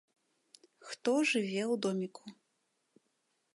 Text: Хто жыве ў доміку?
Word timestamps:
Хто 0.91 1.13
жыве 1.33 1.61
ў 1.65 1.75
доміку? 1.87 2.25